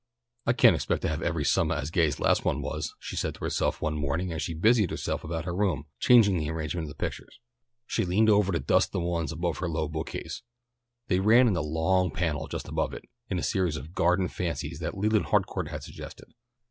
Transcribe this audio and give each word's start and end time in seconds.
"I 0.47 0.53
can't 0.53 0.73
expect 0.75 1.03
to 1.03 1.09
have 1.09 1.21
every 1.21 1.45
summah 1.45 1.75
as 1.75 1.91
gay 1.91 2.07
as 2.07 2.19
last 2.19 2.43
one 2.43 2.63
was," 2.63 2.95
she 2.97 3.15
said 3.15 3.35
to 3.35 3.41
herself 3.41 3.83
one 3.83 3.93
morning, 3.95 4.31
as 4.33 4.41
she 4.41 4.55
busied 4.55 4.89
herself 4.89 5.23
about 5.23 5.45
her 5.45 5.53
room, 5.55 5.85
changing 5.99 6.39
the 6.39 6.49
arrangement 6.49 6.85
of 6.85 6.89
the 6.89 6.95
pictures. 6.95 7.37
She 7.85 8.03
leaned 8.03 8.27
over 8.27 8.51
to 8.51 8.59
dust 8.59 8.93
the 8.93 8.99
ones 8.99 9.31
above 9.31 9.59
her 9.59 9.69
low 9.69 9.87
bookcase. 9.87 10.41
They 11.07 11.19
ran 11.19 11.47
in 11.47 11.55
a 11.55 11.61
long 11.61 12.09
panel, 12.09 12.47
just 12.47 12.67
above 12.67 12.95
it, 12.95 13.03
the 13.29 13.43
series 13.43 13.77
of 13.77 13.93
garden 13.93 14.27
fancies 14.27 14.79
that 14.79 14.97
Leland 14.97 15.25
Harcourt 15.25 15.67
had 15.67 15.83
suggested. 15.83 16.33